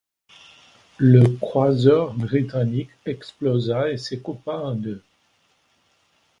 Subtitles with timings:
[0.97, 5.03] Le croiseur britannique explosa et se coupa en deux.